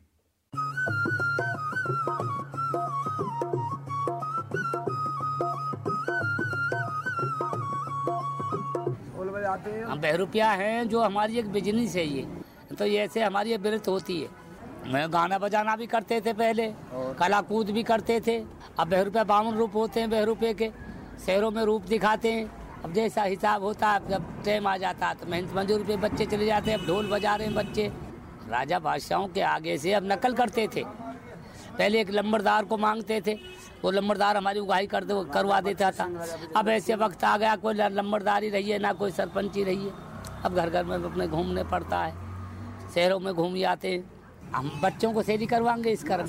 हम 9.84 10.00
बहरूपिया 10.00 10.50
हैं 10.50 10.88
जो 10.88 11.00
हमारी 11.02 11.38
एक 11.38 11.50
बिज़नेस 11.52 11.94
है 11.96 12.04
ये। 12.06 12.22
तो 12.78 12.86
ये 12.86 12.98
ऐसे 12.98 13.22
हमारी 13.22 13.56
बिरत 13.58 13.88
होती 13.88 14.20
है। 14.20 14.28
मैं 14.92 15.12
गाना 15.12 15.38
बजाना 15.38 15.76
भी 15.76 15.86
करते 15.86 16.20
थे 16.20 16.32
पहले 16.32 16.66
कला 17.18 17.40
कूद 17.42 17.70
भी 17.70 17.82
करते 17.82 18.20
थे। 18.26 18.38
अब 18.78 18.88
बहरूपिया 18.90 19.24
बावन 19.24 19.54
रूप 19.54 19.76
होते 19.76 20.00
हैं 20.00 20.10
बहरूपे 20.10 20.52
के। 20.54 20.70
शहरों 21.26 21.50
में 21.50 21.62
रूप 21.64 21.82
दिखाते 21.86 22.32
हैं। 22.32 22.46
अब 22.82 22.92
जैसा 22.92 23.22
हिसाब 23.22 23.62
होता 23.62 23.88
है 23.88 24.08
जब 24.08 24.44
टाइम 24.44 24.66
आ 24.66 24.76
जाता 24.76 25.08
है 25.08 25.14
तो 25.14 25.26
मेहनत 25.26 25.52
मजदूर 25.56 25.84
पे 25.86 25.96
बच्चे 25.98 26.26
चले 26.26 26.46
जाते 26.46 26.70
हैं। 26.70 26.78
अब 26.78 26.86
ढोल 26.86 27.10
बजा 27.10 27.34
रहे 27.36 27.46
हैं 27.46 27.56
बच्चे। 27.56 27.90
राजा 28.52 28.78
बादशाहों 28.78 29.28
के 29.28 29.40
आगे 29.40 29.76
से 29.78 29.92
अब 29.92 30.12
नकल 30.12 30.32
करते 30.34 30.68
थे। 30.76 30.84
पहले 31.78 32.00
एक 32.00 32.10
लंबरदार 32.10 32.64
को 32.64 32.76
मांगते 32.78 33.20
थे, 33.26 33.34
वो 33.84 33.90
लंबरदार 33.90 34.36
हमारी 34.36 34.60
उगाही 34.60 34.86
कर 34.86 35.04
करवा 35.34 35.60
देता 35.60 35.90
था। 35.90 36.08
अब 36.56 36.68
ऐसे 36.68 36.94
वक्त 36.94 37.24
आ 37.24 37.36
गया, 37.36 37.54
कोई 37.56 37.74
लंबरदारी 37.74 38.48
रही 38.50 38.70
है, 38.70 38.78
ना 38.78 38.92
कोई 38.92 39.10
सरपंची 39.10 39.64
रही 39.64 39.84
है। 39.84 39.92
अब 40.44 40.54
घर 40.54 40.70
घर 40.70 40.84
में 40.84 40.96
अपने 40.96 41.26
घूमने 41.28 41.64
पड़ता 41.64 42.02
है, 42.02 42.12
शहरों 42.94 43.18
में 43.20 43.32
घूम 43.34 43.56
जाते 43.56 43.88
हैं। 43.88 44.04
हम 44.54 44.70
बच्चों 44.82 45.12
को 45.12 45.22
सेरी 45.22 45.46
करवाएँगे 45.46 45.90
इस 45.90 46.04
कारण। 46.04 46.26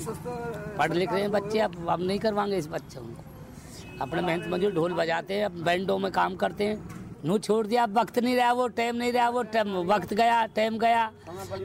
पढ़ 0.78 0.92
लिख 0.92 1.12
रहे 1.12 1.20
हैं 1.20 1.30
बच्चे, 1.30 1.58
अब 1.58 1.88
अब 1.88 2.02
नहीं 2.02 2.18
करवाएँगे 2.18 2.56
इस 2.56 2.68
बच्चों 2.68 3.00
को। 3.00 4.00
अपने 4.00 4.22
मेहनत 4.22 4.46
मजदूर 4.48 4.72
ढोल 4.72 4.92
बजाते 4.94 5.34
हैं, 5.34 5.44
अब 5.44 5.62
बैंडों 5.64 5.98
में 5.98 6.10
काम 6.12 6.36
करते 6.36 6.64
हैं। 6.64 7.03
नू 7.24 7.36
छोड़ 7.38 7.66
दिया 7.66 7.82
अब 7.82 7.98
वक्त 7.98 8.18
नहीं 8.18 8.36
रहा 8.36 8.52
वो 8.52 8.66
टाइम 8.68 8.96
नहीं 8.96 9.12
रहा 9.12 9.28
वो 9.28 9.42
टाइम 9.52 9.76
वक्त 9.86 10.12
गया 10.14 10.44
टाइम 10.56 10.76
गया। 10.78 11.04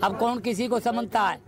अब 0.04 0.18
कौन 0.20 0.40
किसी 0.40 0.68
को 0.68 0.80
समझता 0.80 1.22
है? 1.22 1.40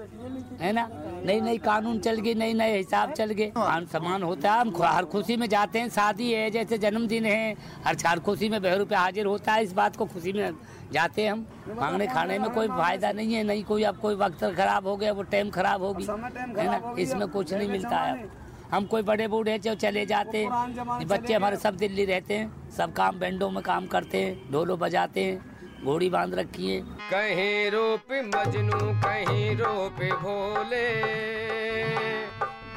है 0.61 0.71
ना? 0.73 0.87
नई 1.25 1.39
नई 1.41 1.57
कानून 1.57 1.99
चल 1.99 2.19
गई 2.19 2.33
नई 2.33 2.53
नए 2.53 2.77
हिसाब 2.77 3.11
चल 3.13 3.31
गए। 3.31 3.51
मान 3.57 3.85
सम्मान 3.85 4.23
होता 4.23 4.51
है 4.53 4.61
हम 4.61 4.73
हर 4.83 5.05
खुशी 5.05 5.37
में 5.37 5.47
जाते 5.49 5.79
हैं 5.79 5.89
शादी 5.89 6.31
है 6.31 6.49
जैसे 6.51 6.77
जन्मदिन 6.77 7.25
है 7.25 7.55
हर 7.85 7.97
हर 8.07 8.19
खुशी 8.19 8.49
में 8.49 8.61
बहरू 8.61 8.85
पे 8.85 8.95
हाजिर 8.95 9.25
होता 9.25 9.53
है 9.53 9.63
इस 9.63 9.73
बात 9.73 9.95
को 9.95 10.05
खुशी 10.05 10.33
में 10.33 10.51
जाते 10.93 11.23
हैं 11.23 11.31
हम। 11.31 11.45
मांगने 11.79 12.07
खाने 12.07 12.39
में 12.39 12.49
कोई 12.49 12.67
फ़ायदा 12.67 13.11
नहीं 13.11 13.33
है 13.33 13.43
नहीं 13.43 13.63
कोई 13.63 13.83
अब 13.83 13.97
कोई 13.97 14.15
वक्त 14.15 14.43
खराब 14.57 14.87
हो 14.87 14.95
गया 14.97 15.11
वो 15.13 15.23
टाइम 15.31 15.49
खराब 15.49 15.83
होगी। 15.83 16.05
है 16.05 16.65
ना? 16.65 16.95
इसमें 16.99 17.27
कुछ 17.27 17.53
नहीं 17.53 17.69
मिलता 17.69 17.97
है। 17.97 18.40
हम 18.71 18.85
कोई 18.85 19.01
बड़े 19.01 19.27
बूढ़े 19.27 19.57
जो 19.59 19.75
चले 19.75 20.05
जाते 20.05 20.37
हैं 20.37 21.07
बच्चे 21.07 21.33
हमारे 21.33 21.57
सब 21.57 21.77
दिल्ली 21.77 22.05
रहते 22.05 22.33
हैं 22.33 22.69
सब 22.71 22.93
काम 22.93 23.19
बैंडों 23.19 23.49
में 23.51 23.63
काम 23.63 23.87
करते 23.87 24.17
हैं 24.17 24.51
ढोलो 24.51 24.77
बजाते 24.77 25.23
हैं 25.23 25.83
घोड़ी 25.83 26.09
बाँध 26.09 26.35
रखी 26.35 26.71
है। 26.71 26.79
कहीं 27.11 27.71
रूप 27.71 28.11
मजनू 28.35 28.79
कहीं 29.05 29.55
रूप 29.55 29.99
भोले। 30.21 30.89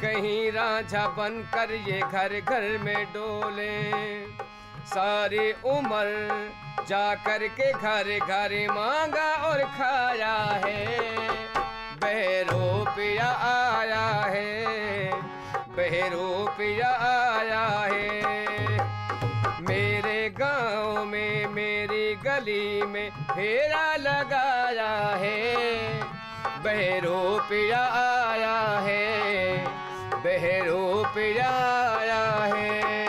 कहीं 0.03 0.53
राजा 0.53 1.07
बनकर 1.09 1.75
ये 1.91 2.01
घर 2.01 2.41
घर 2.41 2.79
में 2.79 3.05
डोले। 3.05 3.75
सारी 4.87 5.53
उम्र 5.53 6.07
जा 6.89 7.15
कर 7.15 7.47
के 7.61 7.73
घर 7.73 8.19
घर 8.19 8.51
मांगा 8.71 9.31
और 9.49 9.63
खाया 9.77 10.37
है। 10.65 10.83
बहरूपिया 11.97 13.27
आया 13.27 13.63
है 13.63 13.64
बहरूपिया 15.85 16.89
आया 16.89 17.89
है। 17.95 18.21
मेरे 19.63 20.31
गाँव 20.31 21.05
में 21.05 21.47
मेरी 21.47 22.15
गली 22.15 22.83
में 22.83 23.11
फेरा 23.11 23.97
लगाया 23.97 25.17
है। 25.17 25.55
बहरूपिया 26.63 27.79
आया 27.79 28.79
है। 28.79 29.59
बहरूपिया 30.13 31.51
आया 31.99 32.55
है। 32.55 33.07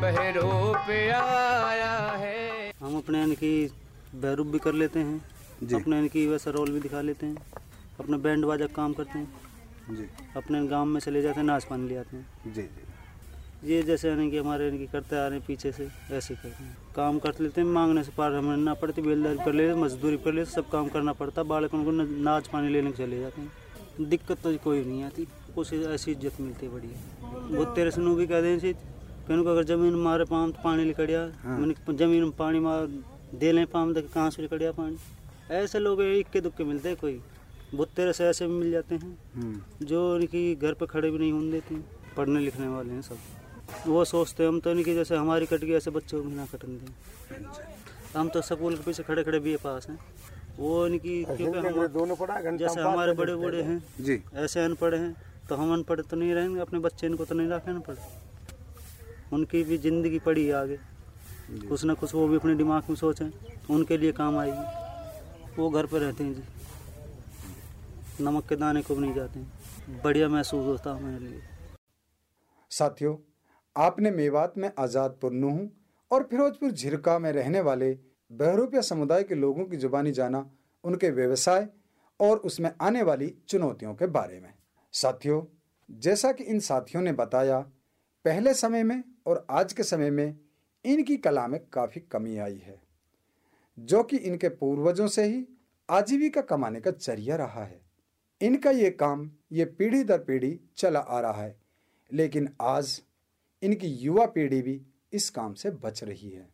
बहरूपिया 0.00 1.20
आया 1.66 2.10
है। 2.16 2.72
हम 2.82 2.96
अपने 2.96 3.18
यानी 3.18 3.34
कि 3.34 3.70
बहरूप 4.14 4.46
भी 4.46 4.58
कर 4.58 4.72
लेते 4.72 4.98
हैं। 4.98 5.18
अपने 5.80 5.96
यानी 5.96 6.08
कि 6.08 6.26
वैसा 6.26 6.50
रोल 6.50 6.70
भी 6.70 6.80
दिखा 6.80 7.00
लेते 7.00 7.26
हैं। 7.26 7.36
अपने 8.00 8.16
बैंड 8.16 8.44
बाजा 8.44 8.66
काम 8.66 8.92
करते 8.92 9.18
हैं। 9.18 9.51
जी। 9.92 10.08
अपने 10.36 10.66
गाँव 10.68 10.84
में 10.86 11.00
चले 11.00 11.22
जाते 11.22 11.40
हैं 11.40 11.46
नाच 11.46 11.64
पानी 11.64 11.88
ले 11.88 11.96
आते 11.96 12.16
हैं। 12.16 12.52
जी 12.54 12.62
जी। 12.62 12.90
ये 13.64 13.82
जैसे 13.82 14.08
यानी 14.08 14.30
कि 14.30 14.38
हमारे 14.38 14.64
यानी 14.64 14.78
कि 14.78 14.86
करते 14.86 15.16
आ 15.16 15.26
रहे 15.26 15.38
हैं 15.38 15.46
पीछे 15.46 15.72
से 15.72 15.88
ऐसे 16.12 16.34
करते 16.34 16.64
हैं। 16.64 16.76
काम 16.96 17.18
कर 17.18 17.34
लेते 17.40 17.60
हैं 17.60 17.68
मांगने 17.68 18.02
से 18.04 18.12
पार 18.16 18.34
हमें 18.34 18.56
ना 18.58 18.74
पड़ती 18.74 19.02
बेलदार 19.02 19.36
कर 19.44 19.52
लेते 19.52 19.74
मजदूरी 19.80 20.16
कर 20.24 20.32
लेते 20.32 20.50
सब 20.50 20.68
काम 20.70 20.88
करना 20.88 21.12
पड़ता 21.14 21.42
बालकों 21.44 21.84
को 21.84 21.90
नाच 21.90 22.46
पानी 22.48 22.68
लेने 22.68 22.92
चले 22.92 23.20
जाते 23.20 23.40
हैं। 23.40 24.08
दिक्कत 24.08 24.42
तो 24.42 24.56
कोई 24.64 24.84
नहीं 24.84 25.02
आती 25.04 25.24
कुछ 25.54 25.72
ऐसी 25.72 26.10
इज़्ज़त 26.10 26.40
मिलती 26.40 26.66
है 26.66 26.72
बढ़िया 26.72 27.56
वो 27.56 27.64
तेरे 27.74 27.90
से 27.90 28.00
नू 28.00 28.14
भी 28.16 28.26
कह 28.26 28.40
दें 28.40 28.58
से 28.58 28.72
कहने 28.72 29.42
को 29.42 29.50
अगर 29.50 29.64
ज़मीन 29.64 29.94
मारे 30.02 30.24
पाम 30.24 30.52
तो 30.52 30.62
पानी 30.64 30.84
लिकड़िया 30.84 31.20
मैंने 31.46 31.74
ज़मीन 31.94 32.22
में 32.22 32.30
पानी 32.38 32.60
मार 32.60 32.86
दे 33.34 33.52
लें 33.52 33.66
पाम 33.68 33.92
तो 33.94 34.02
कहाँ 34.04 34.30
से 34.30 34.42
लिकड़िया 34.42 34.72
पानी? 34.72 34.96
ऐसे 35.52 35.78
लोग 35.78 36.02
इक्के 36.02 36.40
दुक्के 36.40 36.64
मिलते 36.64 36.88
हैं 36.88 36.98
कोई। 36.98 37.20
बहुत 37.74 37.88
तेरे 37.96 38.12
से 38.12 38.24
ऐसे 38.26 38.46
भी 38.46 38.52
मिल 38.52 38.70
जाते 38.70 38.94
हैं। 38.94 39.16
हम्म। 39.34 39.86
जो 39.86 40.00
इनकी 40.16 40.54
घर 40.56 40.72
पे 40.74 40.86
खड़े 40.86 41.10
भी 41.10 41.18
नहीं 41.18 41.32
होने 41.32 41.50
देते 41.52 41.74
हैं। 41.74 41.84
पढ़ने 42.16 42.40
लिखने 42.40 42.66
वाले 42.68 42.92
हैं 42.92 43.02
सब। 43.02 43.18
वो 43.86 44.04
सोचते 44.04 44.42
हैं 44.42 44.48
हम 44.50 44.60
तो 44.60 44.70
इनकी 44.70 44.94
जैसे 44.94 45.16
हमारी 45.16 45.46
कट 45.46 45.60
गई 45.60 45.72
ऐसे 45.74 45.90
बच्चों 45.90 46.22
को 46.22 46.28
भी 46.28 46.34
ना 46.36 46.46
कटन 46.46 46.78
दें। 46.78 46.90
हम 48.16 48.28
तो 48.28 48.40
स्कूल 48.42 48.76
के 48.76 48.82
पीछे 48.84 49.02
खड़े 49.02 49.24
खड़े 49.24 49.38
भी 49.40 49.56
पास 49.58 49.88
हैं। 49.88 49.98
वो 50.58 50.86
इनकी 50.86 51.22
क्योंकि 51.26 51.58
हम 51.58 52.56
जैसे 52.56 52.80
हमारे 52.80 53.12
बड़े 53.12 53.34
बूढ़े 53.34 53.62
हैं 53.62 53.82
जी। 54.00 54.20
ऐसे 54.36 54.64
अनपढ़ 54.64 54.94
हैं 54.94 55.14
तो 55.48 55.54
हम 55.56 55.72
अनपढ़ 55.72 56.00
तो 56.00 56.16
नहीं 56.16 56.34
रहेंगे 56.34 56.60
अपने 56.60 56.78
बच्चे 56.80 57.06
इनको 57.06 57.24
तो 57.24 57.34
नहीं 57.34 57.48
रखे 57.48 57.70
अनपढ़। 57.70 57.96
उनकी 59.32 59.62
भी 59.64 59.78
ज़िंदगी 59.78 60.18
पड़ी 60.18 60.46
है 60.46 60.52
आगे। 60.52 60.78
कुछ 61.68 61.84
ना 61.84 61.94
कुछ 61.94 62.14
वो 62.14 62.26
भी 62.28 62.36
अपने 62.36 62.54
दिमाग 62.54 62.82
में 62.88 62.96
सोचें 62.96 63.30
उनके 63.70 63.96
लिए 63.98 64.12
काम 64.12 64.38
आएगी। 64.38 65.56
वो 65.56 65.70
घर 65.70 65.86
पर 65.86 66.00
रहते 66.00 66.24
हैं 66.24 66.34
जी। 66.34 66.42
नमक 68.22 68.48
के 68.48 68.56
दाने 68.56 68.82
को 68.82 68.94
भी 68.94 69.00
नहीं 69.00 69.14
जाते 69.14 69.40
बढ़िया 70.02 70.28
महसूस 70.28 70.66
होता 70.66 70.90
है 70.90 70.96
हमारे 70.98 71.18
लिए। 71.20 71.40
साथियों, 72.70 73.16
आपने 73.76 74.10
मेवात 74.12 74.54
में 74.58 74.70
आज़ादपुर 74.78 75.32
नूह 75.32 75.68
और 76.10 76.22
फिरोजपुर 76.22 76.70
झिरका 76.70 77.18
में 77.18 77.30
रहने 77.32 77.60
वाले 77.60 77.92
बहरूपिया 78.30 78.82
समुदाय 78.82 79.22
के 79.22 79.34
लोगों 79.34 79.64
की 79.64 79.76
जुबानी 79.76 80.12
जाना, 80.12 80.50
उनके 80.84 81.10
व्यवसाय 81.10 81.68
और 82.20 82.36
उसमें 82.38 82.70
आने 82.80 83.02
वाली 83.02 83.34
चुनौतियों 83.48 83.94
के 83.94 84.06
बारे 84.08 84.40
में। 84.40 84.52
साथियों, 84.94 85.42
जैसा 85.88 86.32
कि 86.32 86.44
इन 86.44 86.60
साथियों 86.60 87.02
ने 87.02 87.12
बताया, 87.14 87.58
पहले 88.24 88.54
समय 88.54 88.82
में 88.82 89.02
और 89.26 89.46
आज 89.50 89.72
के 89.72 89.82
समय 89.82 90.10
में 90.10 90.38
इनकी 90.84 91.16
कला 91.18 91.46
में 91.48 91.60
काफ़ी 91.72 92.00
कमी 92.02 92.36
आई 92.38 92.58
है, 92.58 92.80
जो 93.78 94.02
कि 94.02 94.16
इनके 94.18 94.48
पूर्वजों 94.50 95.06
से 95.08 95.24
ही 95.24 95.46
आजीविका 95.88 96.40
कमाने 96.42 96.80
का 96.80 96.90
ज़रिया 96.90 97.36
रहा 97.36 97.64
है। 97.64 97.80
इनका 98.42 98.70
ये 98.70 98.90
काम, 98.90 99.30
ये 99.52 99.64
पीढ़ी 99.64 100.02
दर 100.04 100.18
पीढ़ी 100.18 100.58
चला 100.76 101.00
आ 101.00 101.20
रहा 101.20 101.42
है। 101.42 101.56
लेकिन 102.10 102.48
आज 102.60 103.00
इनकी 103.62 103.88
युवा 103.96 104.26
पीढ़ी 104.26 104.60
भी 104.62 104.80
इस 105.12 105.28
काम 105.30 105.54
से 105.54 105.70
बच 105.72 106.02
रही 106.04 106.30
है। 106.30 106.48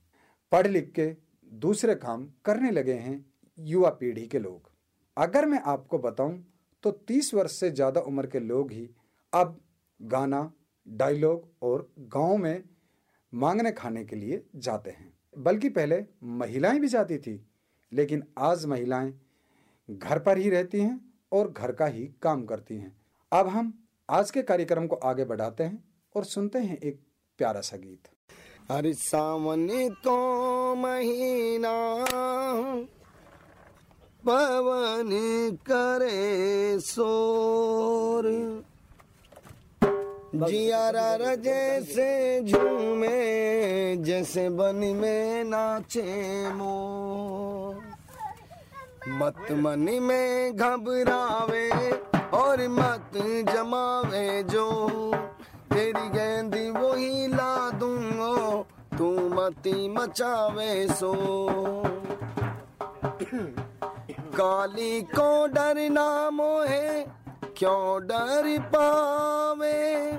पढ़ 0.52 0.66
लिख 0.66 0.90
के 0.90 1.06
दूसरे 1.52 1.94
काम 1.94 2.28
करने 2.44 2.70
लगे 2.70 2.94
हैं 2.94 3.24
युवा 3.58 3.90
पीढ़ी 3.90 4.26
के 4.26 4.38
लोग। 4.38 4.70
अगर 5.16 5.46
मैं 5.46 5.60
आपको 5.66 5.98
बताऊँ 5.98 6.44
तो 6.84 6.90
तीस 6.90 7.32
वर्ष 7.34 7.52
से 7.52 7.70
ज़्यादा 7.70 8.00
उम्र 8.00 8.26
के 8.26 8.40
लोग 8.40 8.72
ही 8.72 8.88
अब 9.32 9.58
गाना, 10.00 10.52
डायलॉग 10.86 11.48
और 11.62 11.88
गाँव 12.08 12.36
में 12.36 12.62
मांगने 13.32 13.72
खाने 13.72 14.04
के 14.04 14.16
लिए 14.16 14.42
जाते 14.56 14.90
हैं। 14.90 15.12
बल्कि 15.36 15.68
पहले 15.68 16.04
महिलाएँ 16.24 16.78
भी 16.80 16.88
जाती 16.88 17.18
थी, 17.18 17.40
लेकिन 17.92 18.22
आज 18.38 18.64
महिलाएँ 18.66 19.12
घर 19.88 20.18
पर 20.18 20.38
ही 20.38 20.50
रहती 20.50 20.80
हैं 20.80 21.00
और 21.32 21.50
घर 21.50 21.72
का 21.72 21.86
ही 21.86 22.04
काम 22.22 22.44
करती 22.44 22.76
हैं। 22.76 22.96
अब 23.32 23.48
हम 23.48 23.72
आज 24.08 24.30
के 24.30 24.42
कार्यक्रम 24.42 24.86
को 24.86 24.96
आगे 25.04 25.24
बढ़ाते 25.24 25.64
हैं 25.64 25.82
और 26.14 26.24
सुनते 26.24 26.58
हैं 26.58 26.78
एक 26.78 27.00
प्यारा 27.38 27.60
सा 27.60 27.76
गीत। 27.76 28.08
हर 28.70 28.92
सावन 28.92 29.66
को 30.06 30.74
महीना 30.76 31.74
पवन 34.24 35.10
करे 35.66 36.80
सोर 36.80 38.24
जियारा 40.34 41.14
रजे 41.14 41.80
से 41.84 42.10
झूमे 42.44 43.96
जैसे 43.96 44.48
बन 44.50 44.76
में 44.96 45.44
नाचे 45.44 46.02
मोर। 46.52 47.67
मत 49.08 49.46
मन 49.50 49.98
में 50.02 50.56
घबरावे 50.56 51.92
और 52.34 52.68
मत 52.68 53.10
जमावे 53.52 54.42
जो। 54.42 54.88
तेरी 55.72 56.08
गेंदी 56.08 56.70
वो 56.70 56.92
ही 56.92 57.26
ला 57.26 57.70
दूंगो, 57.70 58.66
तू 58.98 59.28
मती 59.28 59.88
मचावे 59.88 60.88
सो। 60.88 61.14
काली 64.40 65.02
को 65.02 65.46
डरना 65.46 66.30
मोहे, 66.30 67.02
क्यों 67.56 68.06
डर 68.06 68.58
पावे? 68.60 70.12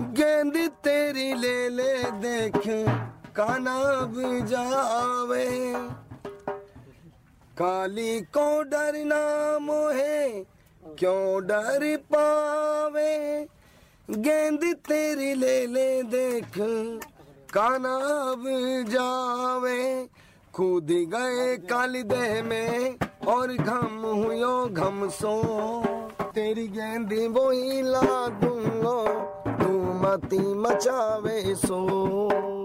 गेंद 0.00 0.70
तेरी 0.84 1.34
ले 1.34 1.68
ले 1.68 2.10
देख, 2.10 2.62
काना 3.36 3.80
जावे। 4.40 5.74
काली 7.58 8.20
को 8.20 8.62
डरना 8.62 9.58
मोहे 9.58 10.28
क्यों 10.98 11.46
डर 11.46 11.96
पावे? 11.96 13.46
गेंद 14.10 14.60
तेरी 14.74 15.34
ले 15.34 15.66
ले 15.66 16.02
देख 16.02 16.52
काना 17.54 17.98
जावे। 18.82 20.08
कूद 20.52 20.86
गए 20.90 21.56
काली 21.56 22.02
देह 22.02 22.42
में, 22.44 22.96
और 23.26 23.52
घम 23.52 24.22
हुयो, 24.24 24.66
घम 24.66 25.08
सो। 25.08 25.42
तेरी 26.34 26.68
गेंदी 26.68 27.28
वो 27.28 27.50
ही 27.50 27.82
ला 27.82 28.28
दूंगो 28.28 29.04
तू 29.46 29.68
मती 29.78 30.54
मचावे 30.54 31.54
सो। 31.54 32.63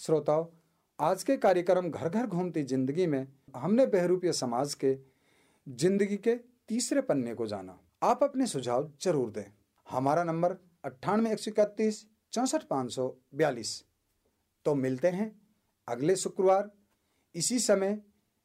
श्रोताओं, 0.00 0.44
आज 0.98 1.22
के 1.22 1.36
कार्यक्रम 1.36 1.88
घर 1.90 2.08
घर 2.08 2.26
घूमती 2.26 2.62
ज़िंदगी 2.62 3.06
में 3.06 3.26
हमने 3.56 3.84
बहरूपीय 3.86 4.32
समाज 4.32 4.74
के, 4.74 4.94
ज़िंदगी 5.66 6.16
के 6.16 6.34
तीसरे 6.68 7.00
पन्ने 7.00 7.34
को 7.34 7.46
जाना। 7.46 7.76
आप 8.02 8.22
अपने 8.22 8.46
सुझाव 8.46 8.90
ज़रूर 9.02 9.30
दें। 9.30 9.44
हमारा 9.86 10.24
नंबर 10.24 10.56
अट्ठानवे, 10.84 11.32
एक 11.32 11.38
सौ 11.38 11.50
इकतीस, 11.50 12.06
चौंसठ, 12.32 12.62
पाँच 12.62 12.92
सौ 12.94 13.08
बयालीस। 13.34 13.84
तो 14.66 14.74
मिलते 14.74 15.08
हैं 15.08 15.30
अगले 15.88 16.16
शुक्रवार, 16.16 16.70
इसी 17.34 17.58
समय 17.58 18.00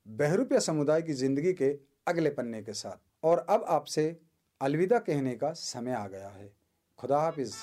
बहरूपीय 0.06 0.60
समुदाय 0.60 1.02
की 1.02 1.14
ज़िंदगी 1.14 1.54
के 1.54 1.72
अगले 2.08 2.30
पन्ने 2.32 2.62
के 2.64 2.74
साथ। 2.74 3.26
और 3.26 3.46
अब 3.50 3.66
आपसे 3.70 4.08
अलविदा 4.62 5.00
कहने 5.00 5.36
का 5.36 5.52
समय 5.56 5.94
आ 5.94 6.08
गया 6.08 6.30
है। 6.30 6.52
खुदा 7.00 7.22
हाफिज। 7.22 7.56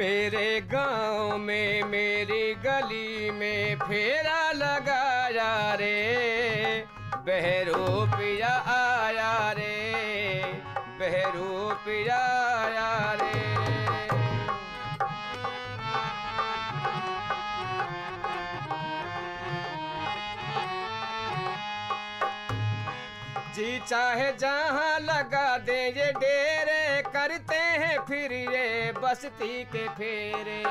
मेरे 0.00 0.60
गाँव 0.72 1.36
में, 1.38 1.82
मेरी 1.84 2.54
गली 2.64 3.30
में 3.30 3.76
फेरा 3.78 4.52
लगाया 4.52 5.74
रे। 5.74 6.86
बहरू 7.26 8.06
पिया 8.14 8.54
आया 8.74 9.34
रे, 9.58 9.76
बहरू 11.00 11.68
पिया 11.84 12.16
आया 12.16 13.12
रे। 13.20 13.38
जी 23.54 23.78
चाहे 23.88 24.32
जहाँ 24.40 24.98
लगा 25.00 25.48
दे 25.58 25.80
ये 25.88 26.12
डेरे 26.14 26.79
बस्ती 28.92 29.62
के 29.64 29.86
फेरे। 29.90 30.62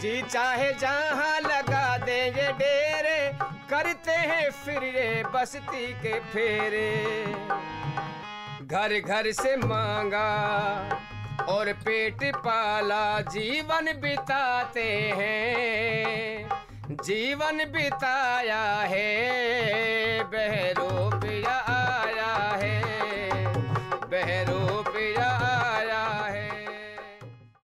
जी 0.00 0.22
चाहे 0.22 0.72
जहाँ 0.74 1.40
लगा 1.40 1.96
दे 1.98 2.20
ये 2.28 2.46
डेरे, 2.52 3.20
करते 3.70 4.12
हैं 4.12 4.50
फिर 4.64 4.84
ये 4.86 5.22
बस्ती 5.34 5.86
के 6.02 6.18
फेरे। 6.32 6.90
घर 8.66 8.98
घर 8.98 9.30
से 9.32 9.56
मांगा 9.56 10.28
और 11.48 11.72
पेट 11.84 12.24
पाला, 12.36 13.20
जीवन 13.28 13.92
बिताते 14.00 14.88
हैं, 15.16 16.48
जीवन 17.02 17.64
बिताया 17.72 18.64
है, 18.84 20.22
बहरू 20.24 20.81